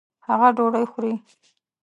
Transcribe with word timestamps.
هغه 0.27 0.49
ډوډۍ 0.57 0.85
خوري 0.91 1.13